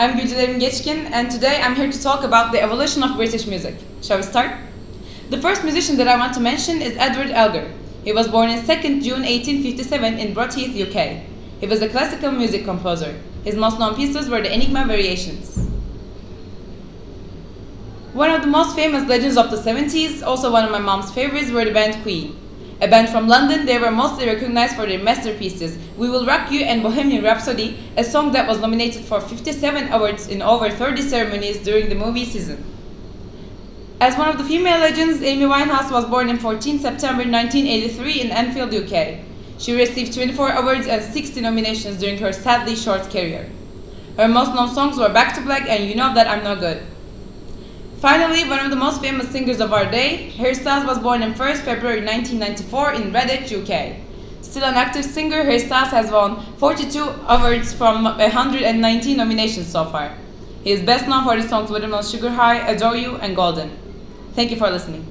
I'm 0.00 0.16
Gülcerim 0.16 0.60
Geçkin, 0.60 1.10
and 1.12 1.28
today 1.28 1.60
I'm 1.60 1.74
here 1.74 1.90
to 1.90 2.02
talk 2.02 2.22
about 2.22 2.52
the 2.52 2.62
evolution 2.62 3.02
of 3.02 3.16
British 3.16 3.48
music. 3.48 3.74
Shall 4.00 4.18
we 4.18 4.22
start? 4.22 4.52
The 5.30 5.42
first 5.42 5.64
musician 5.64 5.96
that 5.96 6.06
I 6.06 6.16
want 6.16 6.34
to 6.34 6.40
mention 6.40 6.80
is 6.80 6.96
Edward 6.96 7.32
Elgar. 7.32 7.68
He 8.04 8.12
was 8.12 8.28
born 8.28 8.48
on 8.48 8.58
2nd 8.58 9.02
June 9.02 9.24
1857 9.24 10.20
in 10.20 10.34
Broadheath, 10.34 10.70
UK. 10.70 11.24
He 11.60 11.66
was 11.66 11.82
a 11.82 11.88
classical 11.88 12.30
music 12.30 12.64
composer. 12.64 13.20
His 13.42 13.56
most 13.56 13.80
known 13.80 13.96
pieces 13.96 14.28
were 14.28 14.40
the 14.40 14.54
Enigma 14.54 14.84
Variations. 14.86 15.68
One 18.12 18.30
of 18.30 18.42
the 18.42 18.46
most 18.46 18.76
famous 18.76 19.08
legends 19.08 19.36
of 19.36 19.50
the 19.50 19.56
70s, 19.56 20.22
also 20.22 20.52
one 20.52 20.64
of 20.64 20.70
my 20.70 20.78
mom's 20.78 21.10
favorites, 21.10 21.50
were 21.50 21.64
the 21.64 21.72
band 21.72 22.00
Queen. 22.04 22.36
A 22.80 22.86
band 22.86 23.08
from 23.08 23.26
London, 23.26 23.66
they 23.66 23.76
were 23.76 23.90
mostly 23.90 24.26
recognized 24.26 24.76
for 24.76 24.86
their 24.86 25.02
masterpieces 25.02 25.76
We 25.96 26.08
Will 26.08 26.24
Rock 26.24 26.52
You 26.52 26.60
and 26.60 26.80
Bohemian 26.80 27.24
Rhapsody, 27.24 27.76
a 27.96 28.04
song 28.04 28.30
that 28.32 28.46
was 28.46 28.60
nominated 28.60 29.04
for 29.04 29.20
57 29.20 29.92
awards 29.92 30.28
in 30.28 30.42
over 30.42 30.70
30 30.70 31.02
ceremonies 31.02 31.58
during 31.64 31.88
the 31.88 31.96
movie 31.96 32.24
season. 32.24 32.64
As 34.00 34.16
one 34.16 34.28
of 34.28 34.38
the 34.38 34.44
female 34.44 34.78
legends, 34.78 35.20
Amy 35.22 35.44
Winehouse 35.44 35.90
was 35.90 36.04
born 36.04 36.30
on 36.30 36.38
14 36.38 36.78
September 36.78 37.24
1983 37.24 38.20
in 38.20 38.30
Enfield, 38.30 38.72
UK. 38.72 39.24
She 39.58 39.74
received 39.74 40.14
24 40.14 40.52
awards 40.52 40.86
and 40.86 41.02
60 41.02 41.40
nominations 41.40 41.98
during 41.98 42.18
her 42.18 42.32
sadly 42.32 42.76
short 42.76 43.10
career. 43.10 43.50
Her 44.16 44.28
most 44.28 44.54
known 44.54 44.72
songs 44.72 44.98
were 44.98 45.08
Back 45.08 45.34
to 45.34 45.40
Black 45.40 45.68
and 45.68 45.88
You 45.88 45.96
Know 45.96 46.14
That 46.14 46.28
I'm 46.28 46.44
No 46.44 46.54
Good. 46.54 46.80
Finally, 48.00 48.48
one 48.48 48.60
of 48.60 48.70
the 48.70 48.76
most 48.76 49.00
famous 49.00 49.28
singers 49.28 49.58
of 49.58 49.72
our 49.72 49.84
day, 49.90 50.30
Harry 50.36 50.54
Styles 50.54 50.86
was 50.86 51.00
born 51.00 51.20
on 51.20 51.34
1st 51.34 51.62
February 51.62 52.00
1994 52.04 52.92
in 52.92 53.12
Redditch, 53.12 53.50
UK. 53.50 53.96
Still 54.40 54.66
an 54.66 54.74
active 54.74 55.04
singer, 55.04 55.42
Harry 55.42 55.58
Styles 55.58 55.88
has 55.88 56.08
won 56.08 56.40
42 56.58 57.02
awards 57.26 57.74
from 57.74 58.04
119 58.04 59.16
nominations 59.16 59.66
so 59.66 59.84
far. 59.86 60.16
He 60.62 60.70
is 60.70 60.80
best 60.82 61.08
known 61.08 61.24
for 61.24 61.34
his 61.34 61.48
songs 61.48 61.72
Watermelon 61.72 62.04
Sugar 62.04 62.30
High, 62.30 62.58
Adore 62.68 62.94
You, 62.94 63.16
and 63.16 63.34
Golden. 63.34 63.76
Thank 64.34 64.52
you 64.52 64.56
for 64.56 64.70
listening. 64.70 65.04